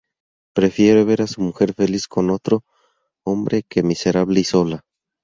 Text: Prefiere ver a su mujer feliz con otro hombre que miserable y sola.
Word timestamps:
Prefiere 0.55 1.03
ver 1.03 1.21
a 1.21 1.27
su 1.27 1.41
mujer 1.41 1.75
feliz 1.75 2.07
con 2.07 2.31
otro 2.31 2.63
hombre 3.23 3.61
que 3.69 3.83
miserable 3.83 4.39
y 4.39 4.43
sola. 4.43 4.81